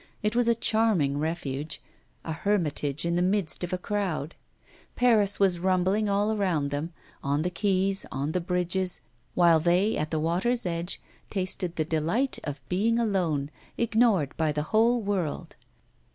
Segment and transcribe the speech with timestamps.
[0.23, 1.79] It was a charming refuge
[2.25, 4.33] a hermitage in the midst of a crowd.
[4.95, 6.91] Paris was rumbling around them,
[7.23, 8.99] on the quays, on the bridges,
[9.35, 14.63] while they at the water's edge tasted the delight of being alone, ignored by the
[14.73, 15.55] whole world.